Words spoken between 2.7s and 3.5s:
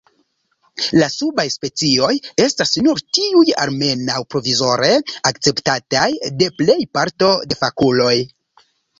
nur tiuj